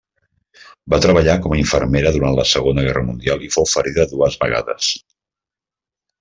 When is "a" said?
1.55-1.59